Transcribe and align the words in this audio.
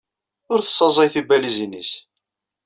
Ur 0.51 0.59
tessaẓay 0.61 1.09
tibalizin-nnes. 1.13 1.91